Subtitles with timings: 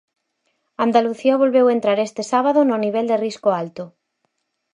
[0.85, 3.83] Andalucía volveu entrar este sábado no nivel de risco alto.